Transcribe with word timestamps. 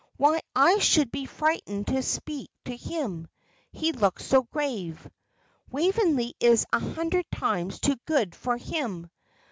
"Why, 0.17 0.39
I 0.55 0.79
should 0.79 1.11
be 1.11 1.27
frightened 1.27 1.85
to 1.85 2.01
speak 2.01 2.49
to 2.65 2.75
him, 2.75 3.27
he 3.71 3.91
looks 3.91 4.25
so 4.25 4.41
grave. 4.51 5.07
Waveney 5.69 6.33
is 6.39 6.65
a 6.73 6.79
hundred 6.79 7.29
times 7.29 7.79
too 7.79 7.97
good 8.07 8.33
for 8.33 8.57
him. 8.57 9.11